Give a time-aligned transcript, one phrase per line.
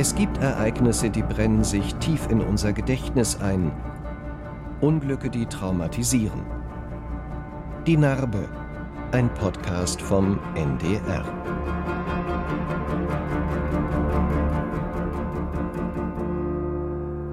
[0.00, 3.72] Es gibt Ereignisse, die brennen sich tief in unser Gedächtnis ein.
[4.80, 6.44] Unglücke, die traumatisieren.
[7.84, 8.48] Die Narbe.
[9.10, 11.24] Ein Podcast vom NDR.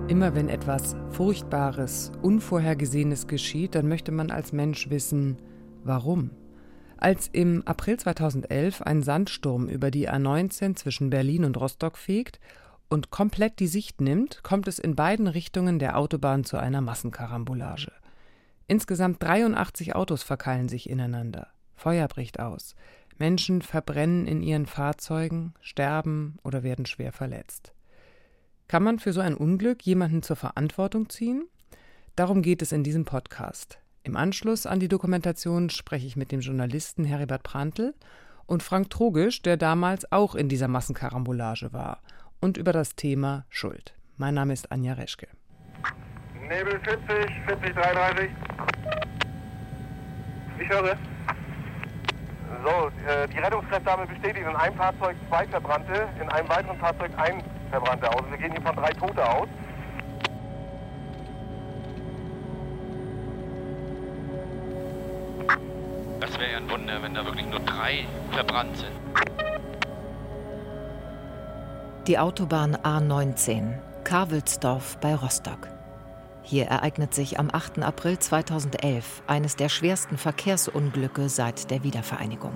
[0.07, 5.38] Immer wenn etwas Furchtbares, Unvorhergesehenes geschieht, dann möchte man als Mensch wissen,
[5.84, 6.32] warum.
[6.98, 12.40] Als im April 2011 ein Sandsturm über die A19 zwischen Berlin und Rostock fegt
[12.90, 17.91] und komplett die Sicht nimmt, kommt es in beiden Richtungen der Autobahn zu einer Massenkarambolage.
[18.68, 21.48] Insgesamt 83 Autos verkeilen sich ineinander.
[21.76, 22.76] Feuer bricht aus.
[23.18, 27.73] Menschen verbrennen in ihren Fahrzeugen, sterben oder werden schwer verletzt.
[28.68, 31.48] Kann man für so ein Unglück jemanden zur Verantwortung ziehen?
[32.16, 33.80] Darum geht es in diesem Podcast.
[34.05, 37.96] Im Anschluss an die Dokumentation spreche ich mit dem Journalisten Heribert Prantl
[38.46, 42.04] und Frank Trogisch, der damals auch in dieser Massenkarambolage war,
[42.40, 43.96] und über das Thema Schuld.
[44.18, 45.27] Mein Name ist Anja Reschke.
[46.40, 48.29] Nebel 40, 40, 33.
[50.60, 50.96] Ich höre.
[52.63, 57.10] So, äh, die Rettungskräfte haben bestätigt, in einem Fahrzeug zwei Verbrannte, in einem weiteren Fahrzeug
[57.18, 57.41] ein
[57.72, 58.22] Verbrannte aus.
[58.29, 59.48] Wir gehen hier von drei Tote aus.
[66.36, 68.91] Das wäre ja ein Wunder, wenn da wirklich nur drei verbrannt sind.
[72.08, 75.69] Die Autobahn A19, Karwelsdorf bei Rostock.
[76.44, 77.80] Hier ereignet sich am 8.
[77.80, 82.53] April 2011 eines der schwersten Verkehrsunglücke seit der Wiedervereinigung.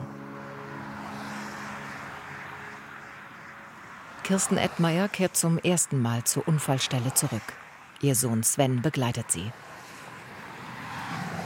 [4.24, 7.54] Kirsten Edmeier kehrt zum ersten Mal zur Unfallstelle zurück.
[8.02, 9.50] Ihr Sohn Sven begleitet sie.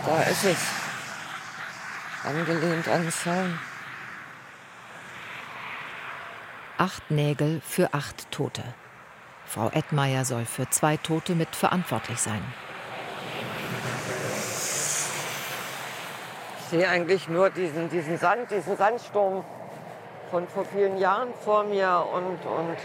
[0.08, 0.83] Da ist es.
[2.26, 3.60] Angelehnt an Zaun.
[6.78, 8.64] Acht Nägel für acht Tote.
[9.46, 12.42] Frau Edmeier soll für zwei Tote mit verantwortlich sein.
[16.60, 19.44] Ich sehe eigentlich nur diesen, diesen Sand, diesen Sandsturm
[20.32, 22.78] von vor vielen Jahren vor mir und, und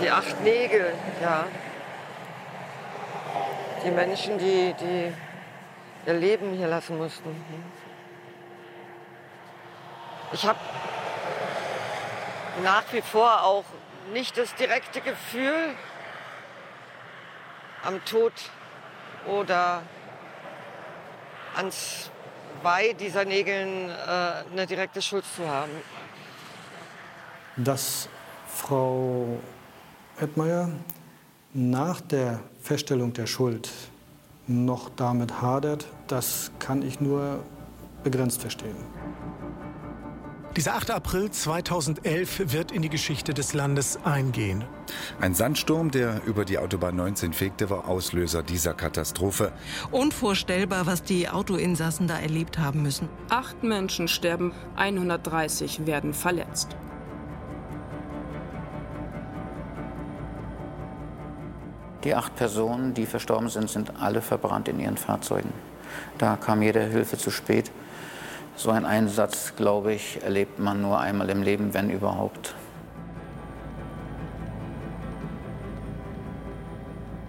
[0.00, 0.92] die acht Nägel,
[1.22, 1.44] ja.
[3.84, 5.12] Die Menschen, die, die
[6.06, 7.30] ihr Leben hier lassen mussten.
[10.32, 10.58] Ich habe
[12.62, 13.64] nach wie vor auch
[14.12, 15.74] nicht das direkte Gefühl,
[17.82, 18.32] am Tod
[19.26, 19.82] oder
[21.56, 22.10] ans
[22.62, 23.92] Weih dieser Nägeln äh,
[24.52, 25.70] eine direkte Schuld zu haben.
[27.56, 28.08] Dass
[28.46, 29.38] Frau
[30.18, 30.70] Edmeier
[31.54, 33.70] nach der Feststellung der Schuld
[34.50, 37.40] noch damit hadert, das kann ich nur
[38.02, 38.76] begrenzt verstehen.
[40.56, 40.90] Dieser 8.
[40.90, 44.64] April 2011 wird in die Geschichte des Landes eingehen.
[45.20, 49.52] Ein Sandsturm, der über die Autobahn 19 fegte, war Auslöser dieser Katastrophe.
[49.92, 53.08] Unvorstellbar, was die Autoinsassen da erlebt haben müssen.
[53.28, 56.76] Acht Menschen sterben, 130 werden verletzt.
[62.04, 65.52] Die acht Personen, die verstorben sind, sind alle verbrannt in ihren Fahrzeugen.
[66.18, 67.70] Da kam jede Hilfe zu spät.
[68.56, 72.54] So einen Einsatz, glaube ich, erlebt man nur einmal im Leben, wenn überhaupt.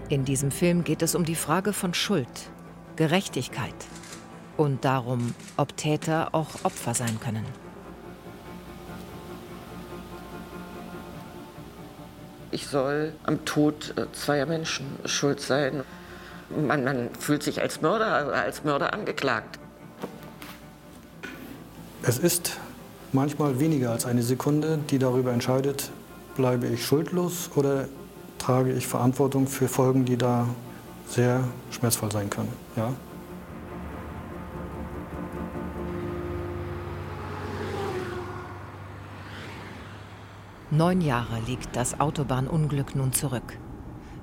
[0.10, 2.28] In diesem Film geht es um die Frage von Schuld,
[2.98, 3.76] Gerechtigkeit
[4.58, 7.46] und darum, ob Täter auch Opfer sein können.
[12.52, 15.84] Ich soll am Tod äh, zweier Menschen schuld sein.
[16.50, 19.58] Man, man fühlt sich als Mörder, als Mörder angeklagt.
[22.04, 22.58] Es ist
[23.14, 25.92] manchmal weniger als eine Sekunde, die darüber entscheidet,
[26.36, 27.88] bleibe ich schuldlos oder
[28.38, 30.48] trage ich Verantwortung für Folgen, die da
[31.08, 32.52] sehr schmerzvoll sein können.
[32.76, 32.94] Ja?
[40.74, 43.60] Neun Jahre liegt das Autobahnunglück nun zurück.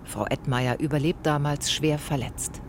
[0.05, 2.63] Frau Edmeier überlebt damals schwer verletzt.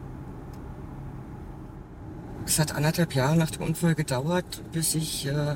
[2.45, 5.55] Es hat anderthalb Jahre nach dem Unfall gedauert, bis ich äh,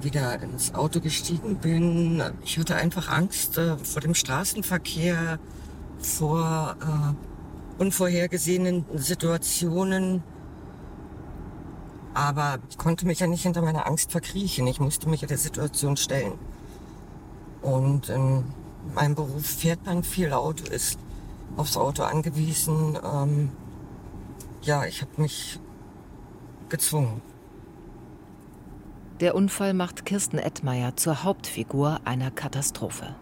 [0.00, 2.22] wieder ins Auto gestiegen bin.
[2.44, 5.40] Ich hatte einfach Angst äh, vor dem Straßenverkehr,
[5.98, 10.22] vor äh, unvorhergesehenen Situationen.
[12.14, 14.68] Aber ich konnte mich ja nicht hinter meiner Angst verkriechen.
[14.68, 16.38] Ich musste mich der Situation stellen.
[17.62, 18.44] Und in
[18.94, 20.98] meinem Beruf fährt man viel Auto, ist
[21.56, 22.98] aufs Auto angewiesen.
[23.02, 23.52] Ähm,
[24.62, 25.58] ja, ich habe mich
[26.68, 27.22] gezwungen.
[29.20, 33.14] Der Unfall macht Kirsten Edmeier zur Hauptfigur einer Katastrophe.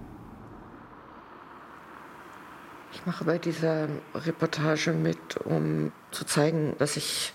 [2.92, 7.32] Ich mache bei dieser Reportage mit, um zu zeigen, dass ich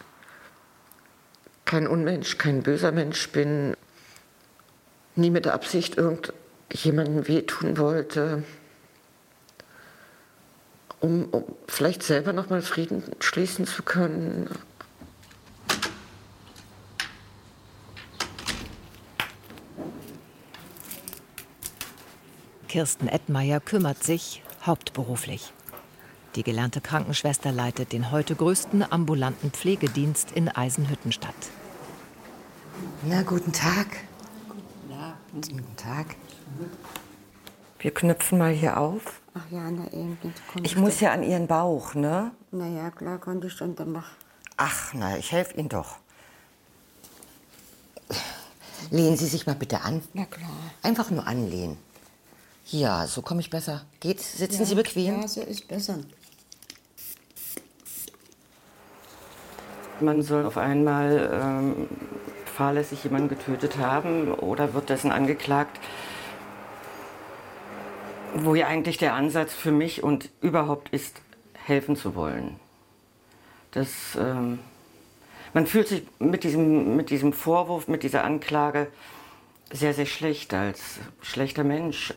[1.64, 3.76] kein Unmensch, kein böser Mensch bin,
[5.16, 5.96] nie mit der Absicht
[6.70, 8.44] irgendjemandem wehtun wollte,
[11.00, 14.50] um, um vielleicht selber nochmal Frieden schließen zu können.
[22.68, 25.54] Kirsten Edmeier kümmert sich hauptberuflich.
[26.36, 31.34] Die gelernte Krankenschwester leitet den heute größten ambulanten Pflegedienst in Eisenhüttenstadt.
[33.04, 33.88] Na, guten Tag.
[35.36, 36.16] Guten Tag.
[37.80, 39.20] Wir knüpfen mal hier auf.
[39.34, 40.18] Ach ja, na eben.
[40.64, 42.32] Ich muss ja an Ihren Bauch, ne?
[42.52, 44.16] Na ja, klar, konnte ich dann machen.
[44.56, 45.98] Ach, na, ich helfe Ihnen doch.
[48.92, 50.02] Lehnen Sie sich mal bitte an.
[50.14, 50.50] Na klar.
[50.82, 51.78] Einfach nur anlehnen.
[52.68, 53.86] Ja, so komme ich besser.
[54.00, 54.38] Geht's?
[54.38, 55.22] Sitzen ja, Sie bequem?
[55.22, 56.00] Ja, so ist besser.
[60.00, 61.90] Man soll auf einmal ähm,
[62.56, 65.80] fahrlässig jemanden getötet haben oder wird dessen angeklagt,
[68.34, 71.22] wo ja eigentlich der Ansatz für mich und überhaupt ist,
[71.54, 72.60] helfen zu wollen.
[73.72, 74.60] Das, ähm,
[75.54, 78.88] man fühlt sich mit diesem, mit diesem Vorwurf, mit dieser Anklage
[79.72, 82.14] sehr, sehr schlecht als schlechter Mensch.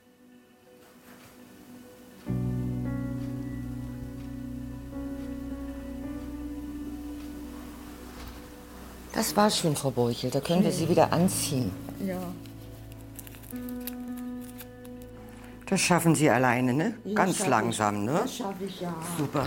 [9.12, 10.30] Das war schön, Frau Borchel.
[10.30, 11.72] Da können wir Sie wieder anziehen.
[12.04, 12.18] Ja.
[15.66, 16.94] Das schaffen Sie alleine, ne?
[17.04, 18.00] Ja, Ganz schaff langsam, ich.
[18.06, 18.20] ne?
[18.22, 18.94] Das schaffe ich ja.
[19.18, 19.46] Super.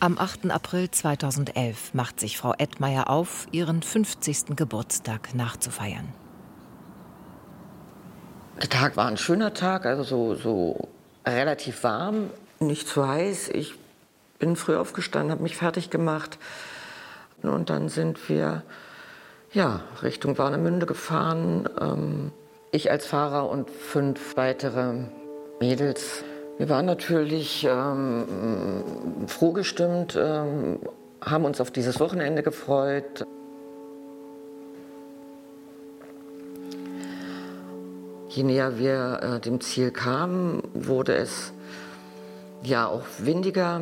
[0.00, 0.50] Am 8.
[0.50, 4.54] April 2011 macht sich Frau Edmeier auf, ihren 50.
[4.56, 6.08] Geburtstag nachzufeiern.
[8.62, 10.88] Der Tag war ein schöner Tag, also so, so
[11.26, 12.30] relativ warm,
[12.60, 13.48] nicht zu heiß.
[13.50, 13.74] Ich
[14.38, 16.38] bin früh aufgestanden, habe mich fertig gemacht.
[17.42, 18.62] Und dann sind wir
[19.52, 21.68] ja, Richtung Warnemünde gefahren.
[21.80, 22.32] Ähm,
[22.70, 24.94] ich als Fahrer und fünf weitere
[25.60, 26.24] Mädels.
[26.58, 28.24] Wir waren natürlich ähm,
[29.26, 30.80] froh gestimmt, ähm,
[31.20, 33.24] haben uns auf dieses Wochenende gefreut.
[38.28, 41.52] Je näher wir äh, dem Ziel kamen, wurde es
[42.62, 43.80] ja auch windiger.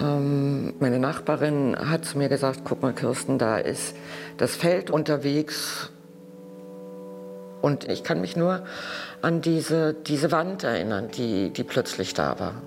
[0.00, 3.96] Ähm, meine Nachbarin hat zu mir gesagt, guck mal Kirsten, da ist
[4.36, 5.90] das Feld unterwegs.
[7.60, 8.64] Und ich kann mich nur
[9.20, 12.62] an diese, diese Wand erinnern, die, die plötzlich da war.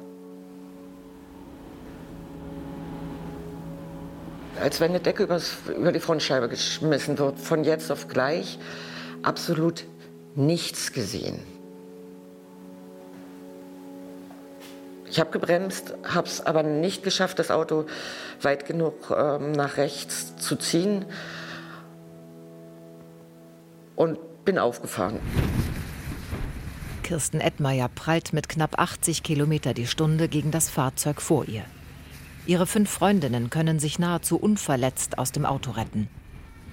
[4.62, 8.60] Als wenn eine Decke übers, über die Frontscheibe geschmissen wird, von jetzt auf gleich
[9.24, 9.86] absolut
[10.36, 11.40] nichts gesehen.
[15.12, 17.86] Ich habe gebremst, habe es aber nicht geschafft, das Auto
[18.42, 21.04] weit genug ähm, nach rechts zu ziehen
[23.98, 25.20] und bin aufgefahren.
[27.04, 31.66] Kirsten Edmeier prallt mit knapp 80 Kilometer die Stunde gegen das Fahrzeug vor ihr.
[32.46, 36.08] Ihre fünf Freundinnen können sich nahezu unverletzt aus dem Auto retten.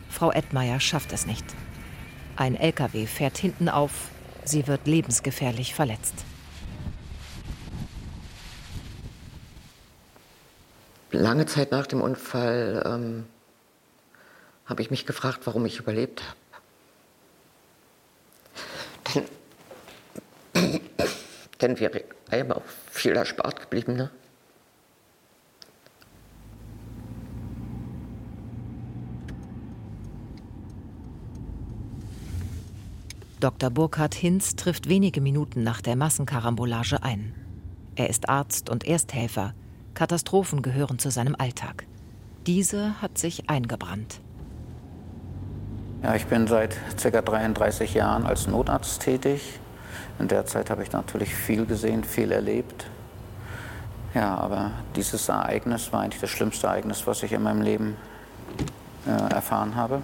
[0.08, 1.44] Frau Edmeier schafft es nicht.
[2.36, 4.10] Ein LKW fährt hinten auf.
[4.44, 6.24] Sie wird lebensgefährlich verletzt.
[11.10, 13.24] Lange Zeit nach dem Unfall ähm,
[14.66, 16.36] habe ich mich gefragt, warum ich überlebt habe.
[20.54, 20.62] Denn,
[21.62, 23.96] denn wäre einem auch viel erspart geblieben.
[23.96, 24.10] Ne?
[33.40, 33.70] Dr.
[33.70, 37.34] Burkhard Hinz trifft wenige Minuten nach der Massenkarambolage ein.
[37.94, 39.54] Er ist Arzt und Ersthelfer.
[39.98, 41.84] Katastrophen gehören zu seinem Alltag.
[42.46, 44.20] Diese hat sich eingebrannt.
[46.04, 47.20] Ja, ich bin seit ca.
[47.20, 49.58] 33 Jahren als Notarzt tätig.
[50.20, 52.86] In der Zeit habe ich natürlich viel gesehen, viel erlebt.
[54.14, 57.96] Ja, aber dieses Ereignis war eigentlich das schlimmste Ereignis, was ich in meinem Leben
[59.04, 60.00] äh, erfahren habe.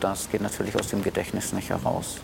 [0.00, 2.22] Das geht natürlich aus dem Gedächtnis nicht heraus.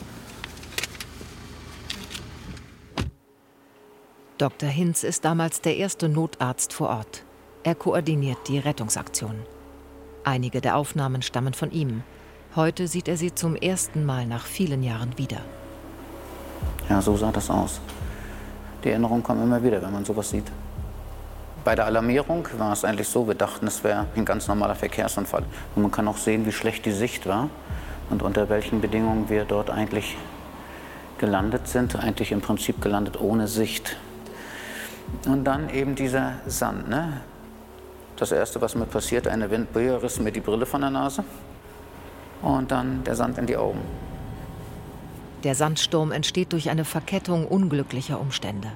[4.43, 4.69] Dr.
[4.69, 7.23] Hinz ist damals der erste Notarzt vor Ort.
[7.63, 9.37] Er koordiniert die Rettungsaktion.
[10.25, 12.03] Einige der Aufnahmen stammen von ihm.
[12.57, 15.37] Heute sieht er sie zum ersten Mal nach vielen Jahren wieder.
[16.91, 17.81] Ja, so sah das aus.
[18.83, 20.51] Die Erinnerungen kommen immer wieder, wenn man sowas sieht.
[21.63, 25.45] Bei der Alarmierung war es eigentlich so, wir dachten, es wäre ein ganz normaler Verkehrsunfall.
[25.77, 27.49] Und man kann auch sehen, wie schlecht die Sicht war
[28.11, 30.17] und unter welchen Bedingungen wir dort eigentlich
[31.19, 31.95] gelandet sind.
[31.95, 33.97] Eigentlich im Prinzip gelandet ohne Sicht.
[35.27, 36.89] Und dann eben dieser Sand.
[36.89, 37.21] Ne?
[38.17, 41.25] Das Erste, was mir passiert, eine Windböe riss mir die Brille von der Nase
[42.43, 43.81] und dann der Sand in die Augen.
[45.45, 48.69] Der Sandsturm entsteht durch eine Verkettung unglücklicher Umstände.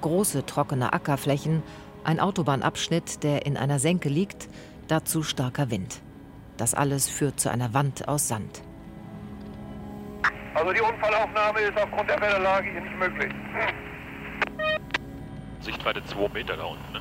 [0.00, 1.62] Große trockene Ackerflächen,
[2.04, 4.48] ein Autobahnabschnitt, der in einer Senke liegt,
[4.88, 6.00] dazu starker Wind.
[6.56, 8.62] Das alles führt zu einer Wand aus Sand.
[10.54, 13.34] Also die Unfallaufnahme ist aufgrund der Wetterlage hier nicht möglich.
[15.66, 16.92] Sichtweite 2 Meter da unten.
[16.92, 17.00] Ne?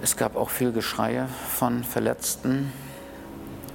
[0.00, 2.72] Es gab auch viel Geschreie von Verletzten.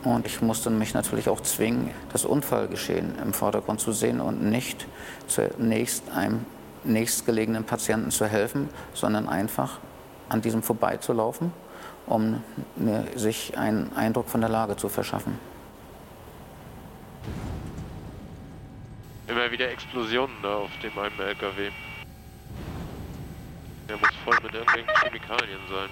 [0.04, 4.88] Und ich musste mich natürlich auch zwingen, das Unfallgeschehen im Vordergrund zu sehen und nicht
[5.28, 6.46] zunächst einem
[6.84, 9.80] nächstgelegenen Patienten zu helfen, sondern einfach
[10.30, 11.54] an diesem vorbeizulaufen,
[12.08, 12.44] um
[13.16, 15.53] sich einen Eindruck von der Lage zu verschaffen.
[19.34, 21.72] Immer wieder Explosionen da auf dem einen LKW.
[23.90, 25.90] Der muss voll mit irgendwelchen Chemikalien sein.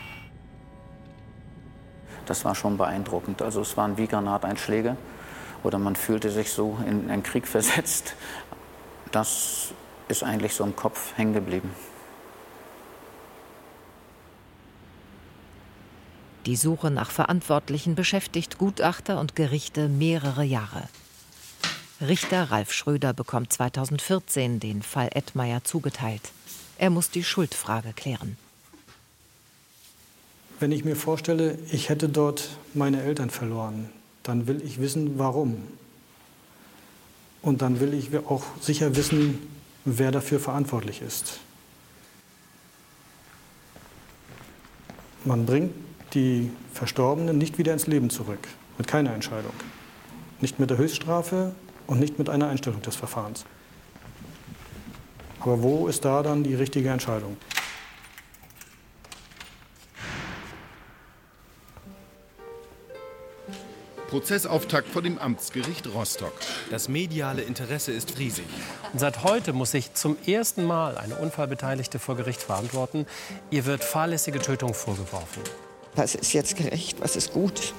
[2.27, 3.41] Das war schon beeindruckend.
[3.41, 4.95] Also es waren wie Granateinschläge
[5.63, 8.13] oder man fühlte sich so in einen Krieg versetzt.
[9.11, 9.73] Das
[10.07, 11.71] ist eigentlich so im Kopf hängen geblieben.
[16.45, 20.83] Die Suche nach Verantwortlichen beschäftigt Gutachter und Gerichte mehrere Jahre.
[22.01, 26.31] Richter Ralf Schröder bekommt 2014 den Fall Edmeier zugeteilt.
[26.79, 28.37] Er muss die Schuldfrage klären.
[30.59, 33.91] Wenn ich mir vorstelle, ich hätte dort meine Eltern verloren,
[34.23, 35.61] dann will ich wissen, warum.
[37.43, 39.37] Und dann will ich auch sicher wissen,
[39.85, 41.39] wer dafür verantwortlich ist.
[45.23, 45.73] Man bringt
[46.15, 48.47] die Verstorbenen nicht wieder ins Leben zurück,
[48.79, 49.53] mit keiner Entscheidung.
[50.39, 51.53] Nicht mit der Höchststrafe
[51.91, 53.43] und nicht mit einer Einstellung des Verfahrens.
[55.41, 57.35] Aber wo ist da dann die richtige Entscheidung?
[64.09, 66.31] Prozessauftakt vor dem Amtsgericht Rostock.
[66.69, 68.45] Das mediale Interesse ist riesig.
[68.95, 73.05] Seit heute muss sich zum ersten Mal eine Unfallbeteiligte vor Gericht verantworten.
[73.49, 75.43] Ihr wird fahrlässige Tötung vorgeworfen.
[75.95, 77.01] Was ist jetzt gerecht?
[77.01, 77.73] Was ist gut?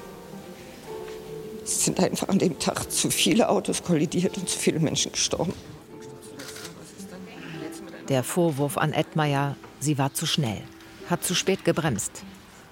[1.65, 5.55] Es sind einfach an dem Tag zu viele Autos kollidiert und zu viele Menschen gestorben.
[8.09, 10.63] Der Vorwurf an Edmeier, sie war zu schnell,
[11.09, 12.25] hat zu spät gebremst.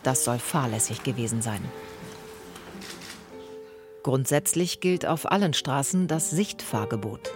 [0.03, 1.63] Das soll fahrlässig gewesen sein.
[4.03, 7.33] Grundsätzlich gilt auf allen Straßen das Sichtfahrgebot.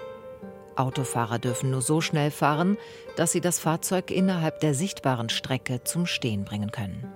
[0.76, 2.78] Autofahrer dürfen nur so schnell fahren,
[3.16, 7.06] dass sie das Fahrzeug innerhalb der sichtbaren Strecke zum Stehen bringen können.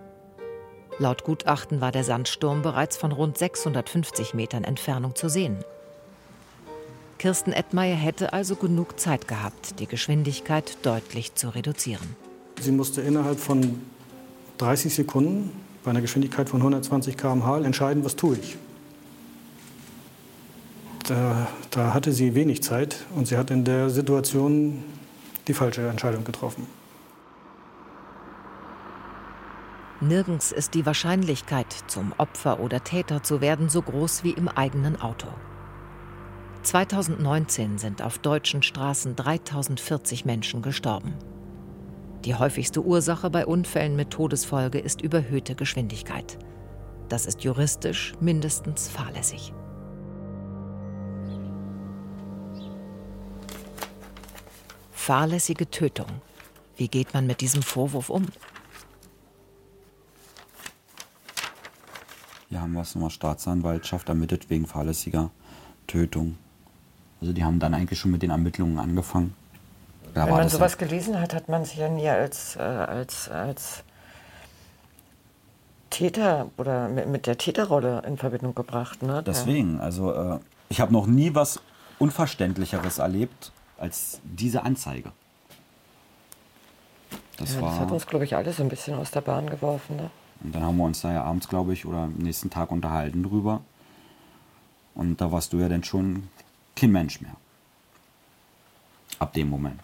[0.98, 5.58] Laut Gutachten war der Sandsturm bereits von rund 650 Metern Entfernung zu sehen.
[7.18, 12.16] Kirsten Edmeier hätte also genug Zeit gehabt, die Geschwindigkeit deutlich zu reduzieren.
[12.60, 13.80] Sie musste innerhalb von
[14.58, 15.52] 30 Sekunden
[15.84, 18.56] bei einer Geschwindigkeit von 120 km/h entscheiden, was tue ich
[21.08, 24.84] da, da hatte sie wenig Zeit und sie hat in der Situation
[25.46, 26.66] die falsche Entscheidung getroffen.
[30.00, 35.00] Nirgends ist die Wahrscheinlichkeit, zum Opfer oder Täter zu werden, so groß wie im eigenen
[35.00, 35.28] Auto.
[36.62, 41.14] 2019 sind auf deutschen Straßen 3040 Menschen gestorben.
[42.24, 46.38] Die häufigste Ursache bei Unfällen mit Todesfolge ist überhöhte Geschwindigkeit.
[47.08, 49.52] Das ist juristisch mindestens fahrlässig.
[55.08, 56.20] fahrlässige Tötung.
[56.76, 58.26] Wie geht man mit diesem Vorwurf um?
[62.48, 65.30] Hier haben wir es nochmal Staatsanwaltschaft ermittelt wegen fahrlässiger
[65.86, 66.36] Tötung.
[67.20, 69.34] Also die haben dann eigentlich schon mit den Ermittlungen angefangen.
[70.14, 73.28] Da Wenn man sowas ja gelesen hat, hat man sich ja nie als, äh, als,
[73.28, 73.84] als
[75.90, 79.02] Täter oder mit, der Täterrolle in Verbindung gebracht.
[79.02, 79.22] Ne?
[79.26, 80.38] Deswegen, also äh,
[80.68, 81.60] ich habe noch nie was
[81.98, 85.12] Unverständlicheres erlebt als diese Anzeige.
[87.36, 89.96] Das, ja, das hat uns, glaube ich, alles ein bisschen aus der Bahn geworfen.
[89.96, 90.10] Ne?
[90.42, 93.22] Und dann haben wir uns da ja abends, glaube ich, oder am nächsten Tag unterhalten
[93.22, 93.60] drüber.
[94.94, 96.28] Und da warst du ja dann schon
[96.76, 97.36] kein Mensch mehr.
[99.18, 99.80] Ab dem Moment.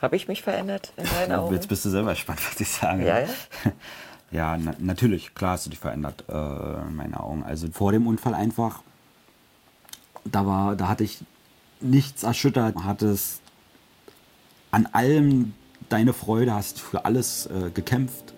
[0.00, 1.54] Habe ich mich verändert in deinen Augen?
[1.54, 3.04] Jetzt bist du selber spannend, was ich sage.
[3.04, 3.28] Ja, ja?
[4.30, 6.32] ja na, natürlich, klar hast du dich verändert äh,
[6.86, 7.42] in meinen Augen.
[7.42, 8.82] Also vor dem Unfall einfach
[10.24, 11.18] Da, war, da hatte ich
[11.80, 13.40] nichts erschüttert, hattest
[14.70, 15.54] an allem
[15.88, 18.34] deine Freude, hast für alles äh, gekämpft.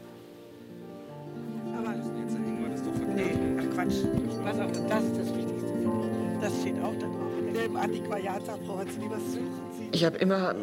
[9.93, 10.55] Ich habe immer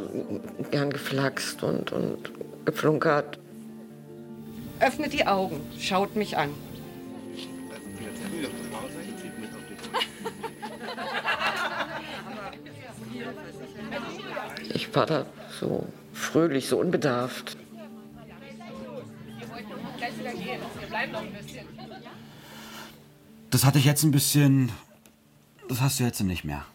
[0.72, 2.32] gern geflaxt und, und
[2.66, 3.39] geflunkert.
[4.80, 6.50] Öffnet die Augen, schaut mich an.
[14.74, 15.25] Ich war da
[15.60, 17.58] so fröhlich, so unbedarft.
[23.50, 24.72] Das hatte ich jetzt ein bisschen.
[25.68, 26.66] Das hast du jetzt nicht mehr.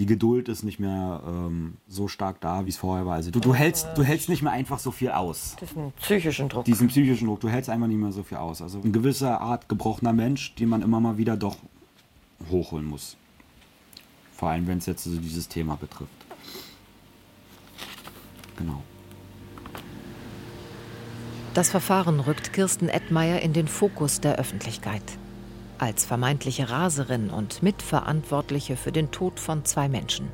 [0.00, 3.16] Die Geduld ist nicht mehr ähm, so stark da, wie es vorher war.
[3.16, 5.56] Also du, du, hältst, du hältst nicht mehr einfach so viel aus.
[5.60, 6.64] Diesen psychischen Druck.
[6.64, 7.40] Diesen psychischen Druck.
[7.40, 8.62] Du hältst einfach nicht mehr so viel aus.
[8.62, 11.56] Also ein gewisser Art gebrochener Mensch, den man immer mal wieder doch
[12.50, 13.18] hochholen muss.
[14.32, 16.10] Vor allem, wenn es jetzt so dieses Thema betrifft.
[18.56, 18.82] Genau.
[21.52, 25.02] Das Verfahren rückt Kirsten Edmeier in den Fokus der Öffentlichkeit.
[25.80, 30.28] Als vermeintliche Raserin und Mitverantwortliche für den Tod von zwei Menschen.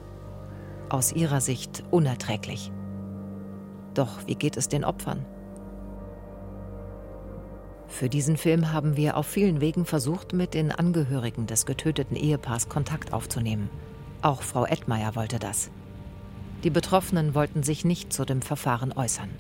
[0.88, 2.72] Aus ihrer Sicht unerträglich.
[3.94, 5.24] Doch wie geht es den Opfern?
[7.86, 12.68] Für diesen Film haben wir auf vielen Wegen versucht, mit den Angehörigen des getöteten Ehepaars
[12.68, 13.70] Kontakt aufzunehmen.
[14.22, 15.70] Auch Frau Edmeier wollte das.
[16.64, 19.30] Die Betroffenen wollten sich nicht zu dem Verfahren äußern.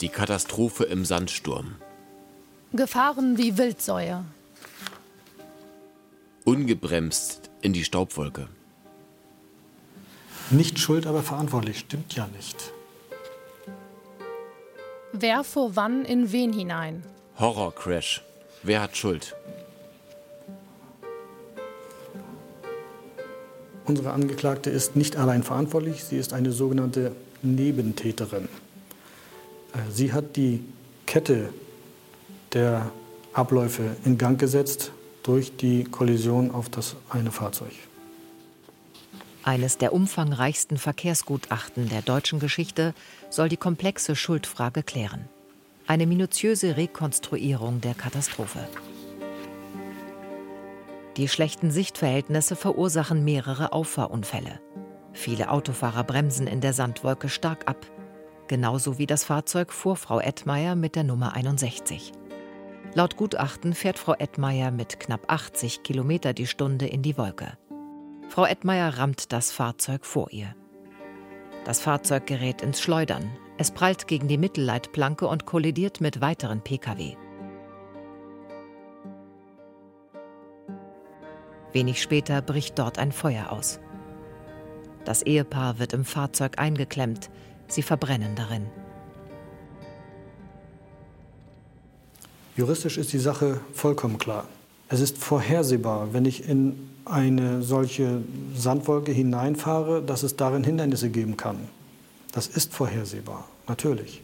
[0.00, 1.74] Die Katastrophe im Sandsturm.
[2.72, 4.24] Gefahren wie Wildsäue.
[6.44, 8.48] Ungebremst in die Staubwolke.
[10.50, 11.80] Nicht schuld, aber verantwortlich.
[11.80, 12.72] Stimmt ja nicht.
[15.12, 17.02] Wer fuhr wann in wen hinein?
[17.38, 18.22] Horrorcrash.
[18.62, 19.34] Wer hat Schuld?
[23.84, 28.48] Unsere Angeklagte ist nicht allein verantwortlich, sie ist eine sogenannte Nebentäterin.
[29.72, 30.62] Äh, sie hat die
[31.06, 31.52] Kette
[32.52, 32.90] der
[33.32, 37.72] Abläufe in Gang gesetzt durch die Kollision auf das eine Fahrzeug.
[39.42, 42.94] Eines der umfangreichsten Verkehrsgutachten der deutschen Geschichte
[43.30, 45.28] soll die komplexe Schuldfrage klären.
[45.86, 48.68] Eine minutiöse Rekonstruierung der Katastrophe.
[51.16, 54.60] Die schlechten Sichtverhältnisse verursachen mehrere Auffahrunfälle.
[55.12, 57.86] Viele Autofahrer bremsen in der Sandwolke stark ab.
[58.46, 62.12] Genauso wie das Fahrzeug fuhr Frau Edmeier mit der Nummer 61.
[62.92, 67.56] Laut Gutachten fährt Frau Edmeier mit knapp 80 Kilometer die Stunde in die Wolke.
[68.28, 70.56] Frau Edmeier rammt das Fahrzeug vor ihr.
[71.64, 73.30] Das Fahrzeug gerät ins Schleudern.
[73.58, 77.16] Es prallt gegen die Mittelleitplanke und kollidiert mit weiteren Pkw.
[81.72, 83.78] Wenig später bricht dort ein Feuer aus.
[85.04, 87.30] Das Ehepaar wird im Fahrzeug eingeklemmt.
[87.68, 88.66] Sie verbrennen darin.
[92.60, 94.44] Juristisch ist die Sache vollkommen klar.
[94.90, 98.20] Es ist vorhersehbar, wenn ich in eine solche
[98.54, 101.56] Sandwolke hineinfahre, dass es darin Hindernisse geben kann.
[102.32, 104.20] Das ist vorhersehbar, natürlich.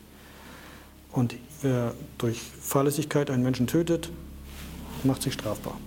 [1.12, 4.11] Und wer durch Fahrlässigkeit einen Menschen tötet,
[5.03, 5.79] macht sich strafbar.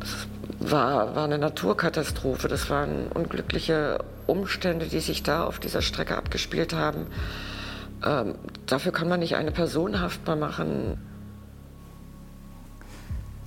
[0.00, 2.48] Das war, war eine Naturkatastrophe.
[2.48, 7.06] Das waren unglückliche Umstände, die sich da auf dieser Strecke abgespielt haben.
[8.04, 8.34] Ähm,
[8.66, 10.98] dafür kann man nicht eine Person haftbar machen.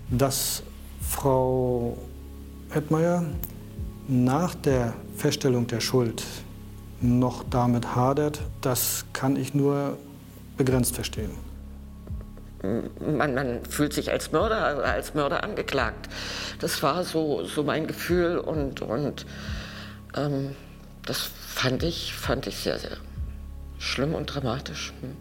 [0.10, 0.64] Dass
[1.02, 1.98] Frau
[2.74, 3.26] Edmeier
[4.08, 6.24] nach der Feststellung der Schuld
[7.02, 9.98] noch damit hadert, das kann ich nur
[10.58, 11.32] begrenzt verstehen.
[12.62, 16.10] Man, man, fühlt sich als Mörder, als Mörder angeklagt.
[16.60, 19.26] Das war so, so mein Gefühl und, und
[20.18, 20.56] ähm,
[21.06, 22.98] das fand ich, fand ich sehr, sehr
[23.80, 24.94] schlimm und dramatisch.
[25.02, 25.12] Hm.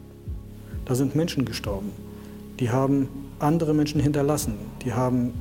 [0.84, 1.92] Da sind Menschen gestorben.
[2.60, 4.54] Die haben andere Menschen hinterlassen.
[4.84, 5.32] Die haben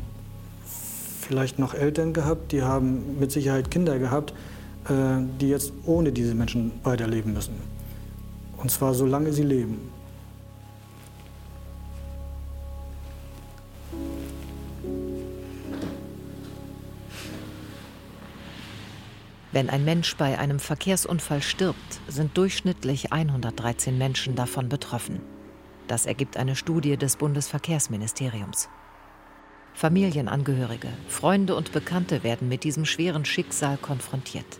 [1.21, 4.33] vielleicht noch Eltern gehabt, die haben mit Sicherheit Kinder gehabt,
[4.87, 7.55] äh, die jetzt ohne diese Menschen weiterleben müssen.
[8.57, 9.96] Und zwar solange sie leben.
[19.57, 25.19] Wenn ein Mensch bei einem Verkehrsunfall stirbt, sind durchschnittlich 113 Menschen davon betroffen.
[25.87, 28.69] Das ergibt eine Studie des Bundesverkehrsministeriums.
[29.73, 34.59] Familienangehörige, Freunde und Bekannte werden mit diesem schweren Schicksal konfrontiert.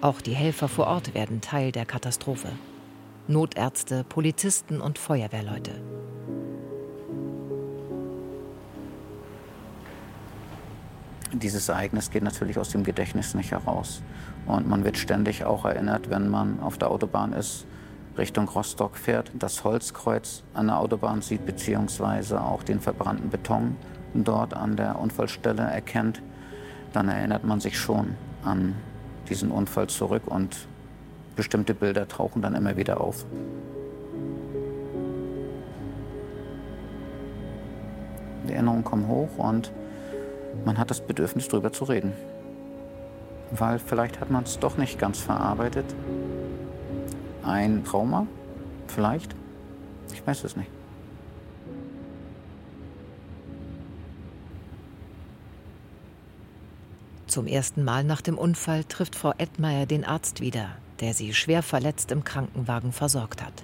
[0.00, 2.48] Auch die Helfer vor Ort werden Teil der Katastrophe.
[3.28, 5.80] Notärzte, Polizisten und Feuerwehrleute.
[11.32, 14.02] Dieses Ereignis geht natürlich aus dem Gedächtnis nicht heraus.
[14.46, 17.64] Und man wird ständig auch erinnert, wenn man auf der Autobahn ist,
[18.18, 23.76] Richtung Rostock fährt, das Holzkreuz an der Autobahn sieht, beziehungsweise auch den verbrannten Beton
[24.12, 26.20] dort an der Unfallstelle erkennt,
[26.92, 28.14] dann erinnert man sich schon
[28.44, 28.74] an
[29.30, 30.66] diesen Unfall zurück und
[31.36, 33.24] bestimmte Bilder tauchen dann immer wieder auf.
[38.46, 39.72] Die Erinnerungen kommen hoch und
[40.64, 42.12] man hat das Bedürfnis, darüber zu reden.
[43.50, 45.84] Weil vielleicht hat man es doch nicht ganz verarbeitet.
[47.44, 48.26] Ein Trauma?
[48.86, 49.34] Vielleicht?
[50.12, 50.70] Ich weiß es nicht.
[57.26, 60.68] Zum ersten Mal nach dem Unfall trifft Frau Edmeier den Arzt wieder,
[61.00, 63.54] der sie schwer verletzt im Krankenwagen versorgt hat.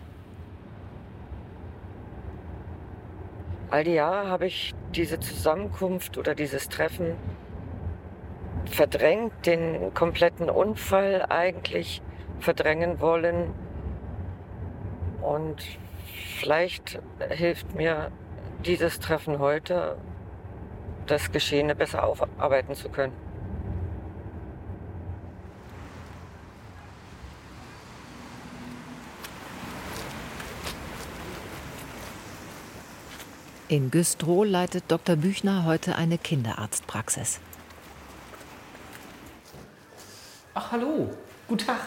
[3.71, 7.17] All die Jahre habe ich diese Zusammenkunft oder dieses Treffen
[8.65, 12.01] verdrängt, den kompletten Unfall eigentlich
[12.41, 13.53] verdrängen wollen.
[15.21, 15.63] Und
[16.39, 18.11] vielleicht hilft mir
[18.65, 19.99] dieses Treffen heute,
[21.07, 23.28] das Geschehene besser aufarbeiten zu können.
[33.71, 35.17] In Güstrow leitet Dr.
[35.17, 37.39] Büchner heute eine Kinderarztpraxis.
[40.55, 41.11] Ach, hallo.
[41.47, 41.81] Guten Tag.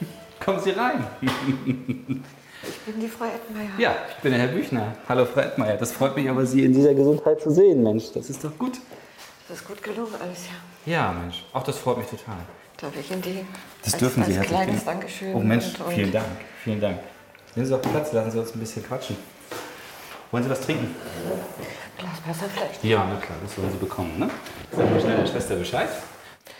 [0.44, 1.04] Kommen Sie rein.
[2.68, 3.68] Ich bin die Frau Edmeier.
[3.78, 4.96] Ja, ich bin der Herr Büchner.
[5.08, 5.76] Hallo, Frau Edmeier.
[5.76, 8.06] Das freut mich aber, Sie in dieser Gesundheit zu sehen, Mensch.
[8.12, 8.80] Das ist doch gut.
[9.46, 10.92] Das ist gut gelungen alles, ja.
[10.92, 11.44] Ja, Mensch.
[11.52, 12.38] Auch das freut mich total.
[12.78, 13.44] Darf ich in die?
[13.84, 14.58] Das als, dürfen Sie, als herzlich.
[14.58, 15.34] kleines Dankeschön.
[15.34, 16.26] Oh Mensch, und, und vielen Dank.
[16.64, 16.98] Vielen Dank.
[17.54, 19.16] Nehmen Sie auf Platz, lassen Sie uns ein bisschen quatschen.
[20.30, 20.94] Wollen Sie was trinken?
[21.98, 22.84] Glas Wasser vielleicht?
[22.84, 24.28] Ja, na klar, das wollen Sie bekommen, ne?
[24.72, 25.88] Sagen wir schnell der Schwester Bescheid.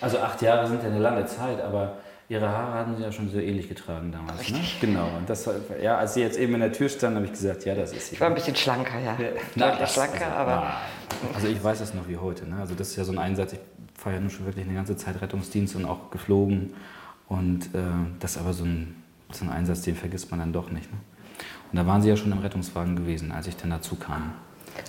[0.00, 1.96] Also acht Jahre sind ja eine lange Zeit, aber
[2.28, 4.82] Ihre Haare hatten Sie ja schon so ähnlich getragen damals, Richtig.
[4.82, 4.88] ne?
[4.88, 5.08] Genau.
[5.16, 5.48] Und das,
[5.80, 8.08] ja, als Sie jetzt eben in der Tür standen, habe ich gesagt, ja, das ist
[8.08, 8.14] sie.
[8.14, 9.16] Ich war ein bisschen schlanker, ja.
[9.16, 10.72] Deutlich das- schlanker, also, aber.
[11.34, 12.48] Also ich weiß es noch wie heute.
[12.48, 12.56] Ne?
[12.60, 13.52] Also das ist ja so ein Einsatz.
[13.54, 13.60] Ich
[13.96, 16.74] fahre ja nun schon wirklich eine ganze Zeit Rettungsdienst und auch geflogen.
[17.28, 17.78] Und äh,
[18.20, 19.02] das ist aber so ein,
[19.32, 20.90] so ein Einsatz, den vergisst man dann doch nicht.
[20.92, 20.98] Ne?
[21.72, 24.32] Und da waren Sie ja schon im Rettungswagen gewesen, als ich dann dazu kam.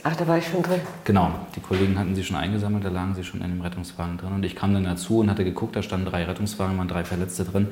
[0.04, 0.82] ach, da war ich schon drin.
[1.04, 4.34] Genau, die Kollegen hatten sie schon eingesammelt, da lagen sie schon in dem Rettungswagen drin.
[4.34, 7.46] Und ich kam dann dazu und hatte geguckt, da standen drei Rettungswagen, waren drei Verletzte
[7.46, 7.68] drin.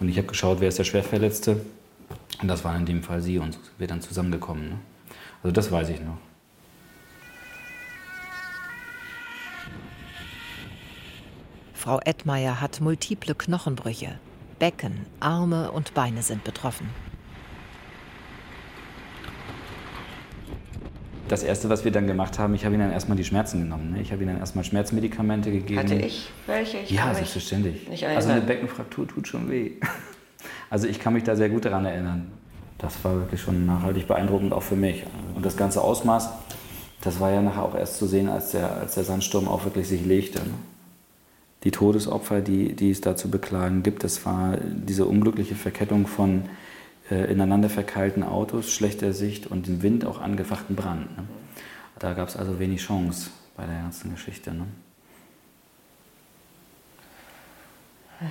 [0.00, 1.64] Und ich habe geschaut, wer ist der Schwerverletzte.
[2.40, 4.68] Und das waren in dem Fall sie und so sind wir dann zusammengekommen.
[4.68, 4.78] Ne?
[5.42, 6.18] Also das weiß ich noch.
[11.74, 14.18] Frau Edmeier hat multiple Knochenbrüche.
[14.60, 16.88] Becken, Arme und Beine sind betroffen.
[21.32, 23.92] Das Erste, was wir dann gemacht haben, ich habe ihnen dann erstmal die Schmerzen genommen.
[23.92, 24.02] Ne?
[24.02, 25.80] Ich habe ihnen dann erstmal Schmerzmedikamente gegeben.
[25.80, 26.76] Hatte ich welche?
[26.80, 27.88] Ich ja, selbstverständlich.
[28.06, 28.42] also eine.
[28.42, 29.70] Beckenfraktur tut schon weh.
[30.68, 32.30] Also ich kann mich da sehr gut daran erinnern.
[32.76, 35.04] Das war wirklich schon nachhaltig beeindruckend auch für mich.
[35.34, 36.28] Und das ganze Ausmaß,
[37.00, 39.88] das war ja nachher auch erst zu sehen, als der, als der Sandsturm auch wirklich
[39.88, 40.40] sich legte.
[40.40, 40.54] ne?
[41.64, 46.42] Die Todesopfer, die, die es da zu beklagen gibt, das war diese unglückliche Verkettung von
[47.10, 51.16] äh, ineinander verkeilten Autos, schlechter Sicht und dem Wind auch angefachten Brand.
[51.16, 51.24] Ne?
[51.98, 54.52] Da gab es also wenig Chance bei der ganzen Geschichte.
[54.52, 54.66] Ne?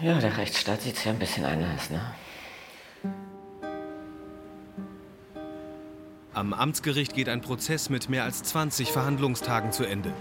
[0.01, 2.01] Ja, der Rechtsstaat sieht es ja ein bisschen anders, ne?
[6.33, 10.13] Am Amtsgericht geht ein Prozess mit mehr als 20 Verhandlungstagen zu Ende.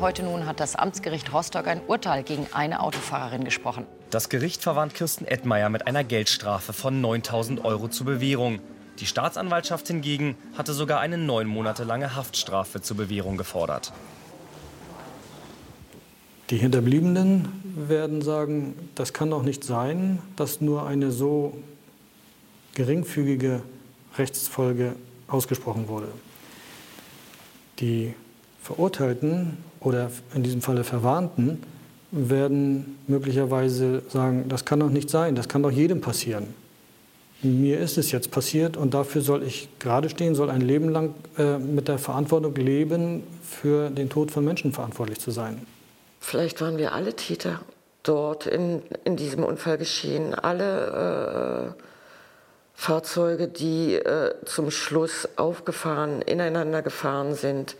[0.00, 3.86] Heute nun hat das Amtsgericht Rostock ein Urteil gegen eine Autofahrerin gesprochen.
[4.10, 8.58] Das Gericht verwarnt Kirsten Edmeier mit einer Geldstrafe von 9000 Euro zur Bewährung.
[9.00, 13.92] Die Staatsanwaltschaft hingegen hatte sogar eine neun Monate lange Haftstrafe zur Bewährung gefordert.
[16.48, 21.58] Die Hinterbliebenen werden sagen, das kann doch nicht sein, dass nur eine so
[22.74, 23.60] geringfügige
[24.16, 24.94] Rechtsfolge
[25.26, 26.08] ausgesprochen wurde.
[27.80, 28.14] Die
[28.62, 31.62] Verurteilten oder in diesem Falle Verwarnten
[32.10, 36.54] werden möglicherweise sagen, das kann doch nicht sein, das kann doch jedem passieren.
[37.42, 41.14] Mir ist es jetzt passiert und dafür soll ich gerade stehen, soll ein Leben lang
[41.36, 45.64] äh, mit der Verantwortung leben, für den Tod von Menschen verantwortlich zu sein.
[46.18, 47.60] Vielleicht waren wir alle Täter
[48.02, 50.34] dort in, in diesem Unfall geschehen.
[50.34, 51.82] Alle äh,
[52.74, 57.76] Fahrzeuge, die äh, zum Schluss aufgefahren, ineinander gefahren sind.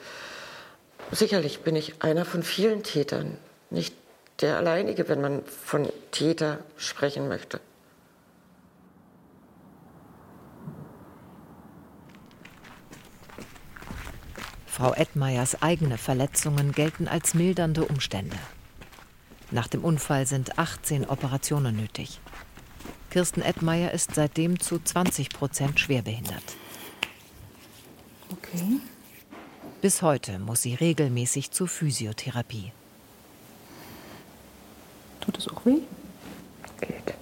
[1.10, 3.38] Sicherlich bin ich einer von vielen Tätern,
[3.70, 3.94] nicht
[4.40, 7.60] der alleinige, wenn man von Täter sprechen möchte.
[14.66, 18.36] Frau Edmeyers eigene Verletzungen gelten als mildernde Umstände.
[19.50, 22.20] Nach dem Unfall sind 18 Operationen nötig.
[23.10, 26.44] Kirsten Edmeyer ist seitdem zu 20 Prozent schwerbehindert.
[28.30, 28.80] Okay.
[29.80, 32.72] Bis heute muss sie regelmäßig zur Physiotherapie.
[35.28, 35.80] Tut es auch weh?
[36.80, 37.14] Geht.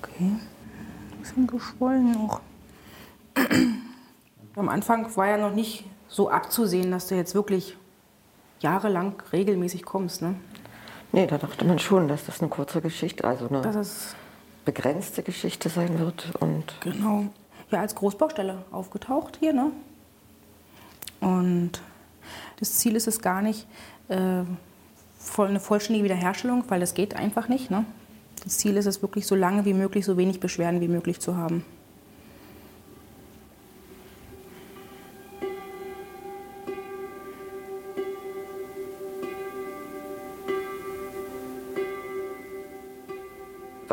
[0.00, 0.20] Okay.
[0.20, 2.40] Ein bisschen geschwollen noch.
[4.56, 7.76] Am Anfang war ja noch nicht so abzusehen, dass du jetzt wirklich
[8.60, 10.34] jahrelang regelmäßig kommst, ne?
[11.12, 14.16] Nee, da dachte man schon, dass das eine kurze Geschichte, also eine Das ist
[14.64, 16.34] begrenzte Geschichte sein wird.
[16.40, 17.26] Und genau.
[17.70, 19.72] Ja, als Großbaustelle aufgetaucht hier, ne?
[21.20, 21.82] Und
[22.58, 23.66] das Ziel ist es gar nicht,
[24.08, 24.44] äh,
[25.38, 27.84] eine vollständige Wiederherstellung, weil das geht einfach nicht, ne?
[28.44, 31.36] Das Ziel ist es wirklich, so lange wie möglich, so wenig Beschwerden wie möglich zu
[31.36, 31.64] haben.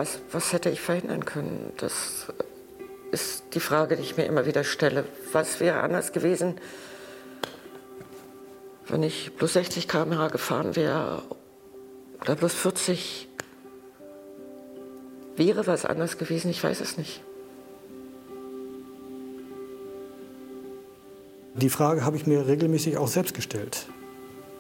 [0.04, 1.72] was, was hätte ich verhindern können?
[1.78, 2.28] Das
[3.12, 5.06] ist die Frage, die ich mir immer wieder stelle.
[5.32, 6.56] Was wäre anders gewesen,
[8.88, 11.24] wenn ich plus 60 km/h gefahren wäre
[12.22, 13.28] oder plus 40?
[15.36, 16.52] Wäre was anders gewesen?
[16.52, 17.22] Ich weiß es nicht.
[21.56, 23.88] Die Frage habe ich mir regelmäßig auch selbst gestellt.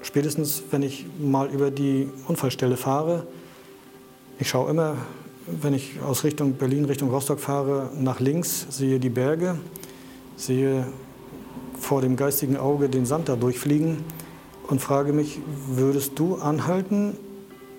[0.01, 3.25] Spätestens, wenn ich mal über die Unfallstelle fahre,
[4.39, 4.97] ich schaue immer,
[5.47, 9.57] wenn ich aus Richtung Berlin, Richtung Rostock fahre, nach links, sehe die Berge,
[10.35, 10.85] sehe
[11.83, 13.97] vor dem geistigen Auge den Sand da durchfliegen
[14.67, 17.17] und frage mich, würdest du anhalten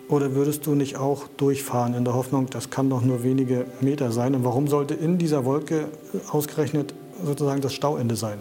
[0.08, 4.12] oder würdest du nicht auch durchfahren in der Hoffnung, das kann doch nur wenige Meter
[4.12, 4.34] sein?
[4.34, 5.88] Und warum sollte in dieser Wolke
[6.30, 8.38] ausgerechnet sozusagen das Stauende sein?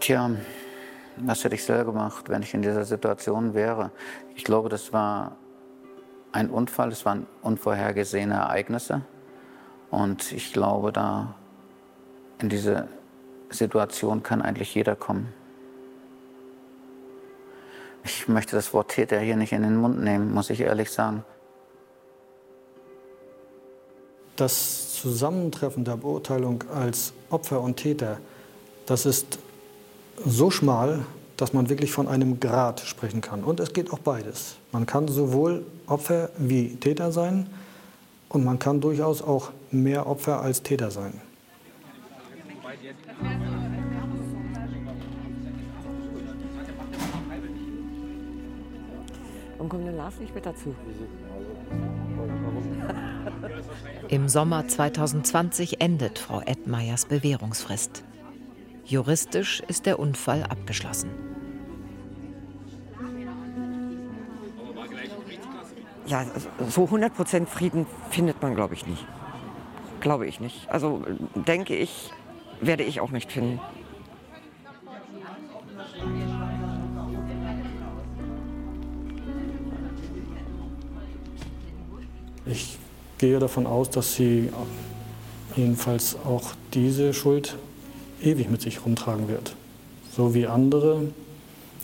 [0.00, 0.30] Tja,
[1.16, 3.90] was hätte ich selber gemacht, wenn ich in dieser Situation wäre?
[4.34, 5.36] Ich glaube, das war
[6.32, 9.02] ein Unfall, das waren unvorhergesehene Ereignisse.
[9.90, 11.34] Und ich glaube, da
[12.40, 12.88] in diese
[13.50, 15.32] Situation kann eigentlich jeder kommen.
[18.02, 21.24] Ich möchte das Wort Täter hier nicht in den Mund nehmen, muss ich ehrlich sagen.
[24.36, 28.18] Das Zusammentreffen der Beurteilung als Opfer und Täter,
[28.84, 29.38] das ist
[30.24, 31.04] so schmal,
[31.36, 33.42] dass man wirklich von einem Grad sprechen kann.
[33.42, 34.56] Und es geht auch beides.
[34.72, 37.48] Man kann sowohl Opfer wie Täter sein
[38.28, 41.20] und man kann durchaus auch mehr Opfer als Täter sein.
[49.56, 50.74] Warum kommt denn Lars nicht mit dazu?
[54.08, 58.04] Im Sommer 2020 endet Frau Edmeyers Bewährungsfrist.
[58.86, 61.10] Juristisch ist der Unfall abgeschlossen.
[66.06, 66.26] Ja,
[66.68, 69.06] so 100% Frieden findet man, glaube ich, nicht.
[70.00, 70.68] Glaube ich nicht.
[70.70, 71.02] Also
[71.34, 72.10] denke ich,
[72.60, 73.58] werde ich auch nicht finden.
[82.44, 82.78] Ich
[83.16, 84.50] gehe davon aus, dass sie
[85.56, 87.56] jedenfalls auch diese Schuld
[88.22, 89.54] ewig mit sich rumtragen wird.
[90.14, 91.08] So wie andere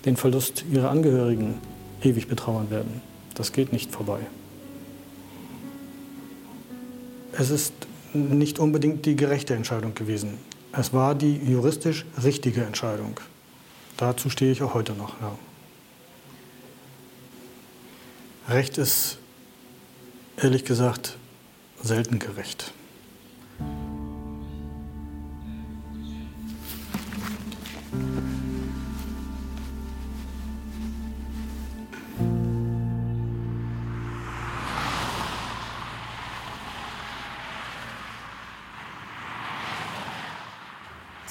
[0.04, 1.54] den Verlust ihrer Angehörigen
[2.02, 3.02] ewig betrauern werden.
[3.34, 4.20] Das geht nicht vorbei.
[7.32, 7.72] Es ist
[8.12, 10.38] nicht unbedingt die gerechte Entscheidung gewesen.
[10.72, 13.18] Es war die juristisch richtige Entscheidung.
[13.96, 15.20] Dazu stehe ich auch heute noch.
[15.20, 15.36] Ja.
[18.48, 19.18] Recht ist
[20.36, 21.16] ehrlich gesagt
[21.82, 22.72] selten gerecht.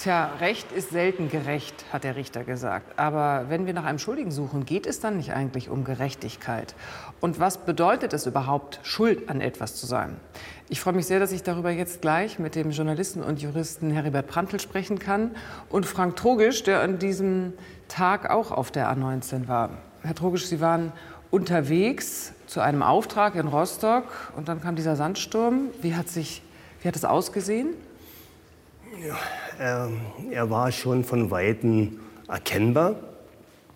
[0.09, 2.97] Tja, Recht ist selten gerecht, hat der Richter gesagt.
[2.97, 6.73] Aber wenn wir nach einem Schuldigen suchen, geht es dann nicht eigentlich um Gerechtigkeit?
[7.19, 10.17] Und was bedeutet es überhaupt, schuld an etwas zu sein?
[10.67, 14.25] Ich freue mich sehr, dass ich darüber jetzt gleich mit dem Journalisten und Juristen Heribert
[14.25, 15.35] Prantl sprechen kann
[15.69, 17.53] und Frank Trogisch, der an diesem
[17.87, 19.77] Tag auch auf der A19 war.
[20.01, 20.91] Herr Trogisch, Sie waren
[21.29, 25.67] unterwegs zu einem Auftrag in Rostock und dann kam dieser Sandsturm.
[25.83, 26.41] Wie hat, sich,
[26.81, 27.75] wie hat es ausgesehen?
[29.57, 29.89] Er,
[30.31, 32.95] er war schon von Weitem erkennbar.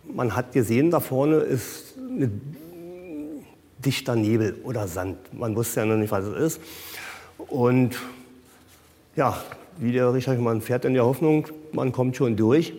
[0.04, 2.30] Man hat gesehen, da vorne ist eine,
[3.84, 5.18] dichter Nebel oder Sand.
[5.34, 6.62] Man wusste ja noch nicht, was es ist.
[7.38, 7.98] Und
[9.16, 9.38] ja,
[9.78, 12.74] wie der Richard, man fährt in der Hoffnung, man kommt schon durch.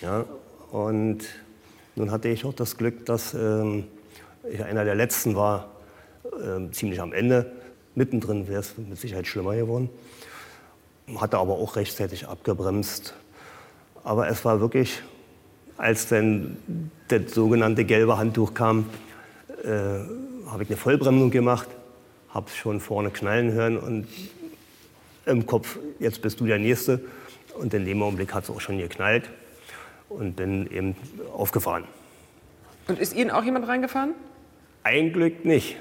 [0.00, 0.24] Ja,
[0.70, 1.20] und
[1.96, 3.84] nun hatte ich auch das Glück, dass ähm,
[4.50, 5.70] ich einer der Letzten war,
[6.44, 7.50] ähm, ziemlich am Ende.
[7.94, 9.88] Mittendrin wäre es mit Sicherheit schlimmer geworden.
[11.16, 13.14] Hatte aber auch rechtzeitig abgebremst.
[14.04, 15.02] Aber es war wirklich,
[15.76, 16.56] als dann
[17.08, 18.86] das sogenannte gelbe Handtuch kam,
[19.62, 19.68] äh,
[20.50, 21.68] habe ich eine Vollbremsung gemacht,
[22.30, 24.06] habe schon vorne knallen hören und
[25.26, 27.00] im Kopf, jetzt bist du der Nächste.
[27.58, 29.30] Und in dem Augenblick hat es auch schon geknallt
[30.08, 30.96] und bin eben
[31.32, 31.84] aufgefahren.
[32.88, 34.14] Und ist Ihnen auch jemand reingefahren?
[34.82, 35.76] Ein Glück nicht.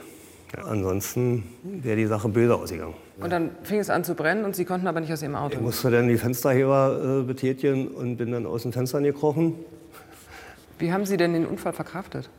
[0.56, 2.94] Ja, ansonsten wäre die Sache böse ausgegangen.
[3.20, 5.56] Und dann fing es an zu brennen und Sie konnten aber nicht aus Ihrem Auto.
[5.56, 9.56] Ich musste dann die Fensterheber äh, betätigen und bin dann aus den Fenstern gekrochen.
[10.78, 12.30] Wie haben Sie denn den Unfall verkraftet?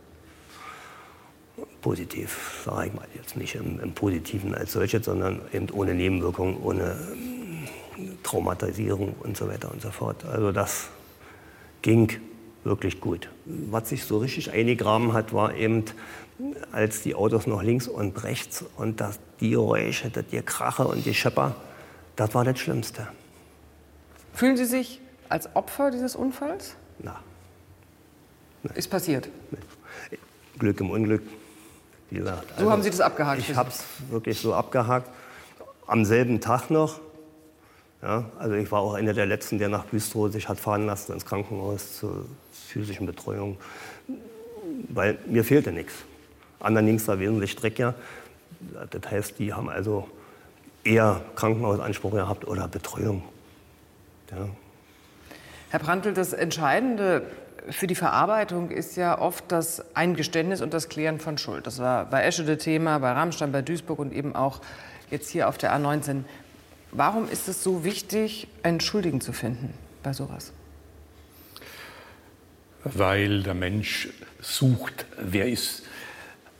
[1.80, 3.06] Positiv, sage ich mal.
[3.14, 9.36] Jetzt nicht im, im Positiven als solches, sondern eben ohne Nebenwirkung, ohne ähm, Traumatisierung und
[9.36, 10.24] so weiter und so fort.
[10.24, 10.88] Also das
[11.82, 12.10] ging
[12.64, 13.28] wirklich gut.
[13.44, 15.84] Was sich so richtig eingegraben hat, war eben,
[16.72, 21.14] als die Autos noch links und rechts und das, die Geräusche, das Gekrache und die
[21.14, 21.54] Schepper,
[22.16, 23.06] das war das Schlimmste.
[24.32, 26.74] Fühlen Sie sich als Opfer dieses Unfalls?
[26.98, 27.20] Na.
[28.74, 29.28] Ist passiert.
[30.58, 31.22] Glück im Unglück,
[32.10, 32.46] wie gesagt.
[32.58, 35.10] So haben Sie das abgehakt Ich habe es wirklich so abgehakt.
[35.86, 37.00] Am selben Tag noch.
[38.02, 41.12] Ja, also ich war auch einer der Letzten, der nach Güstrow sich hat fahren lassen
[41.12, 42.26] ins Krankenhaus zur
[42.64, 43.56] physischen Betreuung,
[44.88, 45.94] weil mir fehlte nichts.
[46.60, 47.94] Anderen da wesentlich streckiger.
[48.90, 50.08] Das heißt, die haben also
[50.84, 53.22] eher Krankenhausanspruch gehabt oder Betreuung.
[54.30, 54.48] Ja.
[55.70, 57.26] Herr Prantl, das Entscheidende
[57.70, 61.66] für die Verarbeitung ist ja oft das Eingeständnis und das Klären von Schuld.
[61.66, 64.60] Das war bei Eschede Thema, bei Rammstein, bei Duisburg und eben auch
[65.10, 66.24] jetzt hier auf der A19.
[66.92, 70.52] Warum ist es so wichtig, einen Schuldigen zu finden bei sowas?
[72.84, 74.08] Weil der Mensch
[74.40, 75.82] sucht, wer ist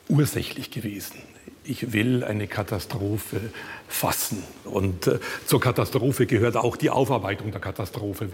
[0.09, 1.17] ursächlich gewesen.
[1.65, 3.41] Ich will eine Katastrophe
[3.89, 4.43] fassen.
[4.65, 8.29] Und äh, zur Katastrophe gehört auch die Aufarbeitung der Katastrophe.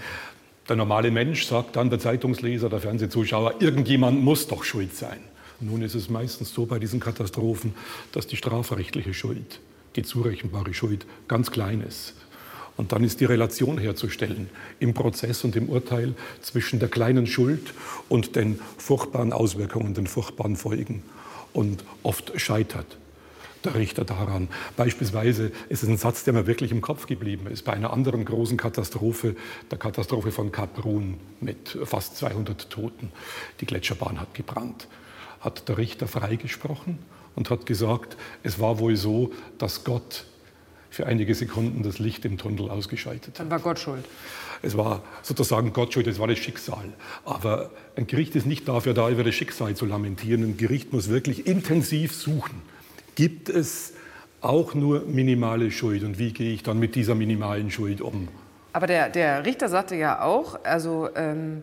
[0.69, 5.21] Der normale Mensch sagt dann, der Zeitungsleser, der Fernsehzuschauer, irgendjemand muss doch schuld sein.
[5.61, 7.75] Nun ist es meistens so bei diesen Katastrophen,
[8.13, 9.61] dass die strafrechtliche Schuld,
[9.97, 12.15] die zurechenbare Schuld, ganz klein ist.
[12.81, 17.75] Und dann ist die Relation herzustellen im Prozess und im Urteil zwischen der kleinen Schuld
[18.09, 21.03] und den furchtbaren Auswirkungen, den furchtbaren Folgen.
[21.53, 22.97] Und oft scheitert
[23.65, 24.49] der Richter daran.
[24.79, 27.67] Beispielsweise ist es ein Satz, der mir wirklich im Kopf geblieben ist.
[27.67, 29.37] Bei einer anderen großen Katastrophe,
[29.71, 33.13] der Katastrophe von Kap Brun mit fast 200 Toten.
[33.61, 34.89] Die Gletscherbahn hat gebrannt.
[35.41, 36.99] Hat der Richter freigesprochen
[37.37, 40.25] und hat gesagt, es war wohl so, dass Gott
[40.91, 43.41] für einige Sekunden das Licht im Tunnel ausgeschaltet hat.
[43.41, 44.05] Dann war Gott schuld.
[44.63, 46.85] Es war sozusagen Gott schuld, es war das Schicksal.
[47.25, 50.43] Aber ein Gericht ist nicht dafür da, über das Schicksal zu lamentieren.
[50.43, 52.63] Ein Gericht muss wirklich intensiv suchen.
[53.15, 53.95] Gibt es
[54.41, 58.29] auch nur minimale Schuld und wie gehe ich dann mit dieser minimalen Schuld um?
[58.73, 61.63] Aber der, der Richter sagte ja auch, also ähm,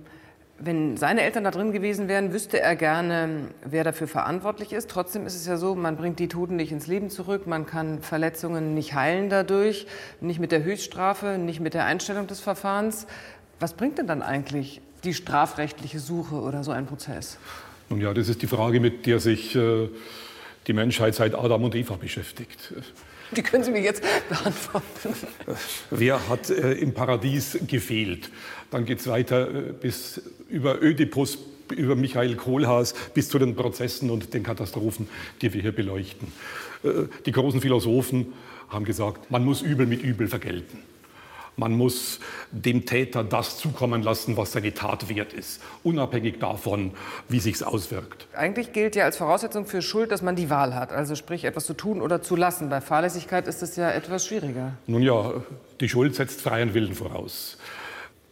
[0.60, 4.90] wenn seine Eltern da drin gewesen wären, wüsste er gerne, wer dafür verantwortlich ist.
[4.90, 8.02] Trotzdem ist es ja so, man bringt die Toten nicht ins Leben zurück, man kann
[8.02, 9.86] Verletzungen nicht heilen dadurch,
[10.20, 13.08] nicht mit der Höchststrafe, nicht mit der Einstellung des Verfahrens.
[13.60, 17.38] Was bringt denn dann eigentlich die strafrechtliche Suche oder so ein Prozess?
[17.90, 19.90] Nun ja, das ist die Frage, mit der sich äh,
[20.66, 22.74] die Menschheit seit Adam und Eva beschäftigt.
[23.32, 25.14] Die können Sie mir jetzt beantworten.
[25.92, 28.30] Wer hat äh, im Paradies gefehlt?
[28.72, 31.38] Dann geht es weiter äh, bis über Ödipus,
[31.76, 35.10] über Michael Kohlhaas bis zu den Prozessen und den Katastrophen,
[35.42, 36.32] die wir hier beleuchten.
[36.84, 36.90] Äh,
[37.26, 38.34] die großen Philosophen
[38.70, 40.80] haben gesagt, man muss Übel mit Übel vergelten.
[41.60, 42.20] Man muss
[42.52, 46.92] dem Täter das zukommen lassen, was seine Tat wert ist, unabhängig davon,
[47.30, 48.28] wie sich's auswirkt.
[48.36, 51.66] Eigentlich gilt ja als Voraussetzung für Schuld, dass man die Wahl hat, also sprich etwas
[51.66, 52.70] zu tun oder zu lassen.
[52.70, 54.74] Bei Fahrlässigkeit ist es ja etwas schwieriger.
[54.86, 55.34] Nun ja,
[55.80, 57.58] die Schuld setzt freien Willen voraus.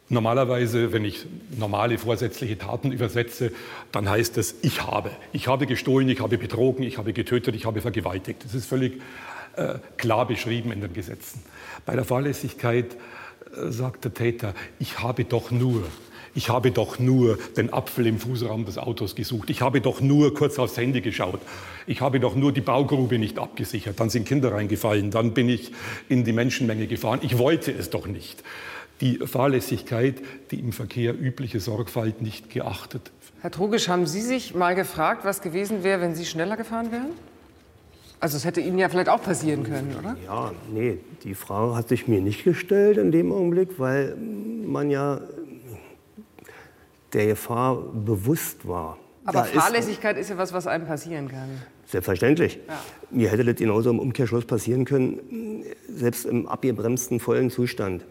[0.08, 1.26] Normalerweise, wenn ich
[1.58, 3.52] normale vorsätzliche Taten übersetze,
[3.92, 5.10] dann heißt es, ich habe.
[5.34, 8.46] Ich habe gestohlen, ich habe betrogen, ich habe getötet, ich habe vergewaltigt.
[8.46, 9.02] Das ist völlig
[9.98, 11.42] klar beschrieben in den Gesetzen.
[11.86, 12.96] Bei der Fahrlässigkeit
[13.56, 15.84] äh, sagt der Täter, ich habe doch nur,
[16.34, 20.34] ich habe doch nur den Apfel im Fußraum des Autos gesucht, ich habe doch nur
[20.34, 21.40] kurz aufs Handy geschaut,
[21.88, 25.72] ich habe doch nur die Baugrube nicht abgesichert, dann sind Kinder reingefallen, dann bin ich
[26.10, 28.44] in die Menschenmenge gefahren, ich wollte es doch nicht.
[29.02, 33.12] Die Fahrlässigkeit, die im Verkehr übliche Sorgfalt nicht geachtet.
[33.42, 37.12] Herr Trugisch, haben Sie sich mal gefragt, was gewesen wäre, wenn Sie schneller gefahren wären?
[38.20, 40.16] Also es hätte Ihnen ja vielleicht auch passieren können, oder?
[40.26, 45.22] Ja, nee, die Frage hat sich mir nicht gestellt in dem Augenblick, weil man ja
[47.14, 48.98] der Gefahr bewusst war.
[49.26, 51.50] Aber Da ist- Fahrlässigkeit ist ja was, was einem passieren kann.
[51.88, 52.60] Selbstverständlich.
[52.68, 52.80] Ja.
[53.12, 58.04] Mir hätte das genauso im Umkehrschluss passieren können, selbst im abgebremsten vollen Zustand.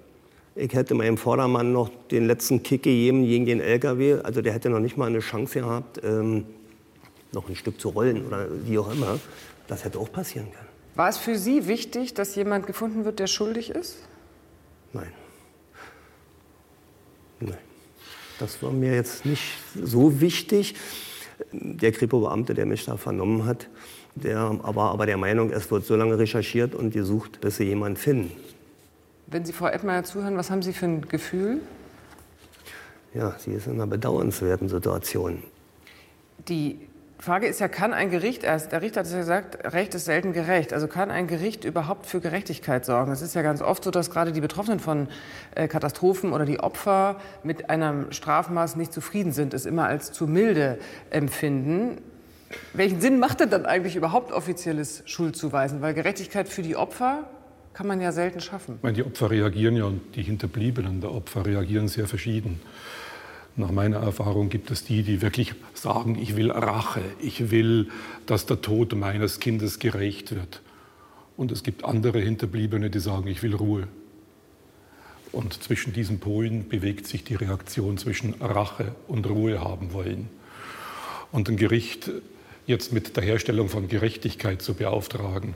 [0.54, 4.20] Ich hätte meinem Vordermann noch den letzten Kick gegeben gegen den LKW.
[4.22, 6.44] Also der hätte noch nicht mal eine Chance gehabt, ähm,
[7.32, 9.18] noch ein Stück zu rollen oder wie auch immer.
[9.66, 10.68] Das hätte auch passieren können.
[10.94, 13.96] War es für Sie wichtig, dass jemand gefunden wird, der schuldig ist?
[14.92, 15.12] Nein.
[17.40, 17.58] Nein.
[18.38, 19.42] Das war mir jetzt nicht
[19.74, 20.74] so wichtig.
[21.52, 23.68] Der Kripo-Beamte, der mich da vernommen hat,
[24.14, 27.96] der war aber der Meinung, es wird so lange recherchiert und gesucht, bis sie jemanden
[27.96, 28.30] finden.
[29.26, 31.60] Wenn Sie Frau Edmeier zuhören, was haben Sie für ein Gefühl?
[33.14, 35.42] Ja, sie ist in einer bedauernswerten Situation.
[36.48, 36.78] Die
[37.24, 40.34] Frage ist ja, kann ein Gericht, der Richter hat es ja gesagt, Recht ist selten
[40.34, 40.74] gerecht.
[40.74, 43.10] Also kann ein Gericht überhaupt für Gerechtigkeit sorgen?
[43.12, 45.08] Es ist ja ganz oft so, dass gerade die Betroffenen von
[45.54, 50.26] äh, Katastrophen oder die Opfer mit einem Strafmaß nicht zufrieden sind, es immer als zu
[50.26, 51.96] milde empfinden.
[52.74, 55.80] Welchen Sinn macht denn dann eigentlich überhaupt offizielles Schuldzuweisen?
[55.80, 57.24] Weil Gerechtigkeit für die Opfer
[57.72, 58.74] kann man ja selten schaffen.
[58.76, 62.60] Ich meine, die Opfer reagieren ja und die Hinterbliebenen der Opfer reagieren sehr verschieden.
[63.56, 67.88] Nach meiner Erfahrung gibt es die, die wirklich sagen, ich will Rache, ich will,
[68.26, 70.60] dass der Tod meines Kindes gerecht wird.
[71.36, 73.86] Und es gibt andere Hinterbliebene, die sagen, ich will Ruhe.
[75.30, 80.28] Und zwischen diesen Polen bewegt sich die Reaktion zwischen Rache und Ruhe haben wollen.
[81.30, 82.10] Und ein Gericht
[82.66, 85.54] jetzt mit der Herstellung von Gerechtigkeit zu beauftragen,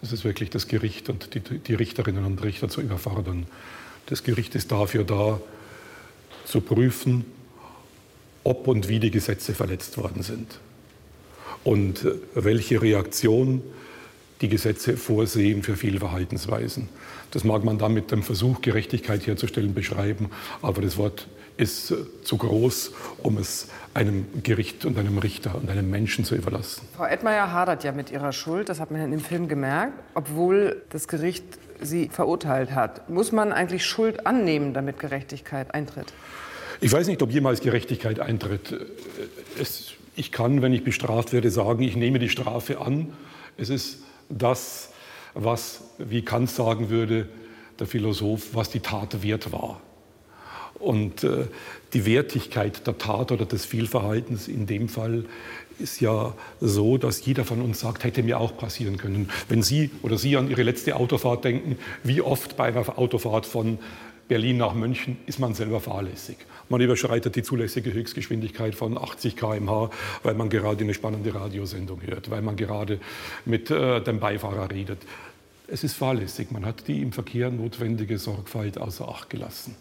[0.00, 3.46] das ist wirklich das Gericht und die, die Richterinnen und Richter zu überfordern.
[4.06, 5.40] Das Gericht ist dafür da,
[6.44, 7.24] zu prüfen,
[8.44, 10.60] ob und wie die Gesetze verletzt worden sind
[11.64, 13.62] und äh, welche Reaktion
[14.40, 16.88] die Gesetze vorsehen für Fehlverhaltensweisen.
[17.30, 20.30] Das mag man dann mit dem Versuch, Gerechtigkeit herzustellen, beschreiben,
[20.60, 21.26] aber das Wort
[21.56, 22.92] ist äh, zu groß,
[23.22, 26.86] um es einem Gericht und einem Richter und einem Menschen zu überlassen.
[26.96, 30.82] Frau Edmeier hadert ja mit ihrer Schuld, das hat man in dem Film gemerkt, obwohl
[30.90, 31.44] das Gericht
[31.80, 33.08] sie verurteilt hat.
[33.08, 36.12] Muss man eigentlich Schuld annehmen, damit Gerechtigkeit eintritt?
[36.80, 38.74] Ich weiß nicht, ob jemals Gerechtigkeit eintritt.
[39.60, 43.12] Es, ich kann, wenn ich bestraft werde, sagen, ich nehme die Strafe an.
[43.56, 44.90] Es ist das,
[45.34, 47.28] was, wie Kant sagen würde,
[47.78, 49.80] der Philosoph, was die Tat wert war.
[50.78, 51.46] Und äh,
[51.92, 55.24] die Wertigkeit der Tat oder des Fehlverhaltens in dem Fall
[55.78, 59.30] ist ja so, dass jeder von uns sagt, hätte mir auch passieren können.
[59.48, 63.78] Wenn Sie oder Sie an Ihre letzte Autofahrt denken, wie oft bei einer Autofahrt von
[64.28, 66.38] Berlin nach München ist man selber fahrlässig.
[66.68, 69.90] Man überschreitet die zulässige Höchstgeschwindigkeit von 80 km/h,
[70.22, 73.00] weil man gerade eine spannende Radiosendung hört, weil man gerade
[73.44, 74.98] mit äh, dem Beifahrer redet.
[75.66, 76.50] Es ist fahrlässig.
[76.50, 79.76] Man hat die im Verkehr notwendige Sorgfalt außer Acht gelassen.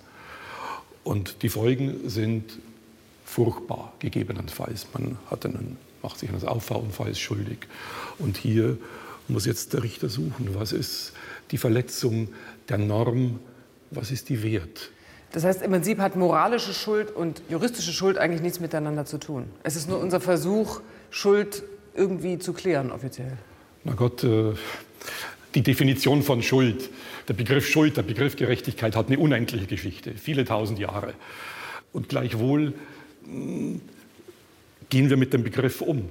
[1.03, 2.59] Und die Folgen sind
[3.25, 4.87] furchtbar, gegebenenfalls.
[4.93, 7.59] Man hat einen, macht sich eines Auffahrunfalls schuldig.
[8.19, 8.77] Und hier
[9.27, 11.13] muss jetzt der Richter suchen, was ist
[11.51, 12.29] die Verletzung
[12.69, 13.39] der Norm,
[13.95, 14.91] was ist die Wert.
[15.31, 19.45] Das heißt, im Prinzip hat moralische Schuld und juristische Schuld eigentlich nichts miteinander zu tun.
[19.63, 21.63] Es ist nur unser Versuch, Schuld
[21.95, 23.37] irgendwie zu klären offiziell.
[23.83, 24.53] Na Gott, äh,
[25.55, 26.89] die Definition von Schuld,
[27.27, 31.13] der Begriff Schuld, der Begriff Gerechtigkeit hat eine unendliche Geschichte, viele tausend Jahre.
[31.93, 32.73] Und gleichwohl
[33.25, 33.79] mh,
[34.89, 36.09] gehen wir mit dem Begriff um.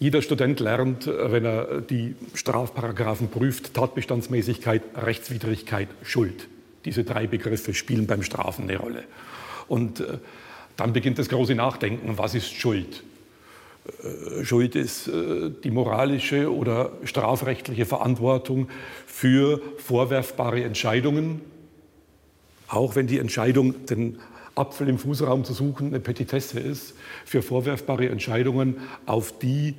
[0.00, 6.48] Jeder Student lernt, wenn er die Strafparagraphen prüft, Tatbestandsmäßigkeit, Rechtswidrigkeit, Schuld.
[6.84, 9.04] Diese drei Begriffe spielen beim Strafen eine Rolle.
[9.68, 10.18] Und äh,
[10.76, 13.04] dann beginnt das große Nachdenken, was ist Schuld?
[13.86, 18.68] Äh, Schuld ist äh, die moralische oder strafrechtliche Verantwortung
[19.06, 21.40] für vorwerfbare Entscheidungen,
[22.68, 24.18] auch wenn die Entscheidung, den
[24.54, 28.76] Apfel im Fußraum zu suchen, eine Petitesse ist, für vorwerfbare Entscheidungen,
[29.06, 29.74] auf die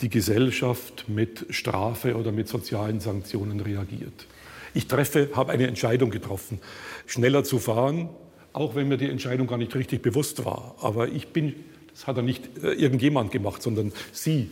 [0.00, 4.26] die Gesellschaft mit Strafe oder mit sozialen Sanktionen reagiert.
[4.74, 6.60] Ich treffe, habe eine Entscheidung getroffen,
[7.06, 8.08] schneller zu fahren,
[8.52, 10.76] auch wenn mir die Entscheidung gar nicht richtig bewusst war.
[10.80, 11.54] Aber ich bin,
[11.92, 14.50] das hat ja nicht äh, irgendjemand gemacht, sondern Sie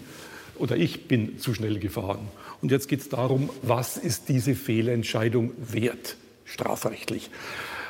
[0.56, 2.28] oder ich bin zu schnell gefahren.
[2.60, 7.30] Und jetzt geht es darum, was ist diese Fehlentscheidung wert, strafrechtlich?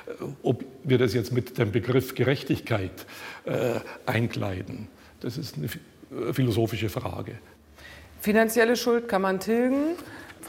[0.07, 3.07] Äh, Ob wir das jetzt mit dem Begriff Gerechtigkeit
[3.45, 4.89] äh, einkleiden,
[5.21, 7.39] das ist eine ph- philosophische Frage.
[8.21, 9.95] Finanzielle Schuld kann man tilgen.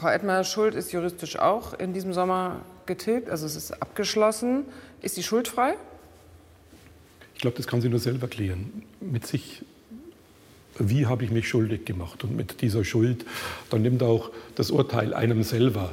[0.00, 4.64] Frau Edmeyers Schuld ist juristisch auch in diesem Sommer getilgt, also es ist abgeschlossen.
[5.02, 5.74] Ist sie schuldfrei?
[7.34, 8.82] Ich glaube, das kann sie nur selber klären.
[9.00, 9.62] Mit sich,
[10.78, 12.24] wie habe ich mich schuldig gemacht?
[12.24, 13.26] Und mit dieser Schuld,
[13.68, 15.92] dann nimmt auch das Urteil einem selber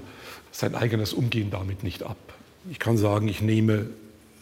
[0.53, 2.17] sein eigenes Umgehen damit nicht ab.
[2.71, 3.87] Ich kann sagen, ich nehme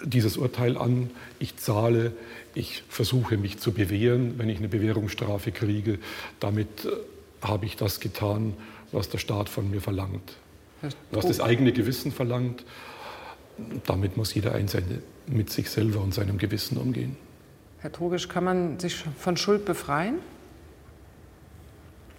[0.04, 1.10] dieses Urteil an,
[1.40, 2.12] ich zahle,
[2.54, 5.98] ich versuche mich zu bewähren, wenn ich eine Bewährungsstrafe kriege.
[6.40, 6.90] Damit äh,
[7.42, 8.54] habe ich das getan,
[8.96, 10.38] was der Staat von mir verlangt,
[11.12, 12.66] was das eigene Gewissen verlangt.
[13.86, 17.16] Damit muss jeder Einzelne mit sich selber und seinem Gewissen umgehen.
[17.80, 20.16] Herr Trogisch, kann man sich von Schuld befreien?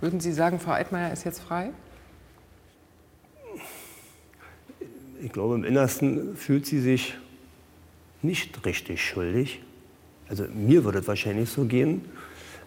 [0.00, 1.70] Würden Sie sagen, Frau Eitmeier ist jetzt frei?
[5.22, 7.16] Ich glaube, im Innersten fühlt sie sich
[8.22, 9.62] nicht richtig schuldig.
[10.28, 12.04] Also mir würde es wahrscheinlich so gehen,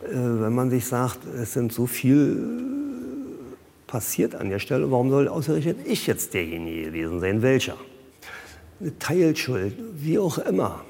[0.03, 2.68] äh, wenn man sich sagt, es sind so viel
[3.89, 7.41] passiert an der Stelle, warum soll ausgerechnet ich jetzt derjenige gewesen sein?
[7.41, 7.75] Welcher?
[8.79, 10.85] Eine Teilschuld, wie auch immer.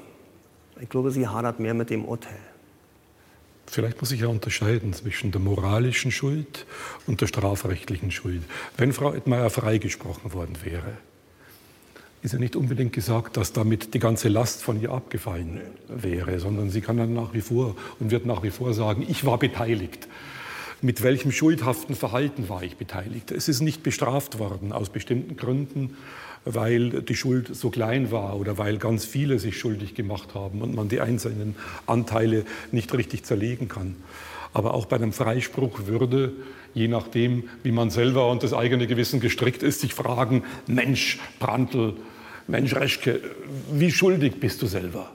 [0.80, 2.38] Ich glaube, sie hadert mehr mit dem Urteil.
[3.66, 6.66] Vielleicht muss ich ja unterscheiden zwischen der moralischen Schuld
[7.06, 8.42] und der strafrechtlichen Schuld.
[8.76, 10.98] Wenn Frau Edmeier freigesprochen worden wäre,
[12.22, 16.68] ist ja nicht unbedingt gesagt, dass damit die ganze Last von ihr abgefallen wäre, sondern
[16.68, 20.06] sie kann dann nach wie vor und wird nach wie vor sagen, ich war beteiligt.
[20.82, 23.32] Mit welchem schuldhaften Verhalten war ich beteiligt?
[23.32, 25.98] Es ist nicht bestraft worden aus bestimmten Gründen,
[26.46, 30.74] weil die Schuld so klein war oder weil ganz viele sich schuldig gemacht haben und
[30.74, 31.54] man die einzelnen
[31.86, 33.96] Anteile nicht richtig zerlegen kann.
[34.54, 36.32] Aber auch bei einem Freispruch würde,
[36.72, 41.92] je nachdem, wie man selber und das eigene Gewissen gestrickt ist, sich fragen, Mensch, Brandl,
[42.46, 43.20] Mensch, Reschke,
[43.70, 45.12] wie schuldig bist du selber?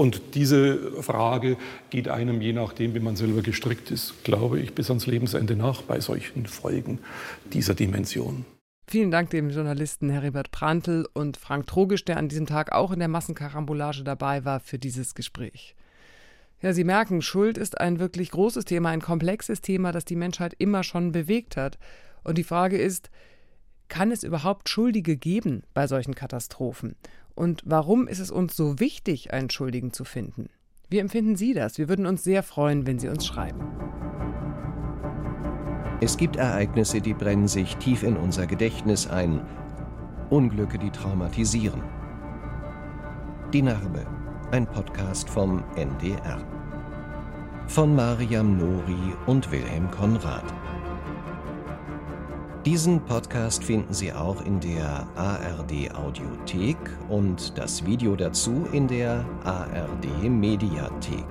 [0.00, 1.58] Und diese Frage
[1.90, 5.82] geht einem, je nachdem, wie man selber gestrickt ist, glaube ich, bis ans Lebensende nach
[5.82, 7.00] bei solchen Folgen
[7.52, 8.46] dieser Dimension.
[8.86, 12.98] Vielen Dank dem Journalisten Heribert Prantl und Frank Trogisch, der an diesem Tag auch in
[12.98, 15.76] der Massenkarambolage dabei war, für dieses Gespräch.
[16.62, 20.54] Ja, Sie merken, Schuld ist ein wirklich großes Thema, ein komplexes Thema, das die Menschheit
[20.56, 21.78] immer schon bewegt hat.
[22.24, 23.10] Und die Frage ist,
[23.88, 26.96] kann es überhaupt Schuldige geben bei solchen Katastrophen?
[27.34, 30.48] Und warum ist es uns so wichtig, einen Schuldigen zu finden?
[30.88, 31.78] Wie empfinden Sie das?
[31.78, 33.60] Wir würden uns sehr freuen, wenn Sie uns schreiben.
[36.00, 39.46] Es gibt Ereignisse, die brennen sich tief in unser Gedächtnis ein.
[40.30, 41.82] Unglücke, die traumatisieren.
[43.52, 44.06] Die Narbe
[44.52, 46.44] ein Podcast vom NDR.
[47.68, 50.44] Von Mariam Nori und Wilhelm Konrad.
[52.66, 56.76] Diesen Podcast finden Sie auch in der ARD Audiothek
[57.08, 61.24] und das Video dazu in der ARD Mediathek.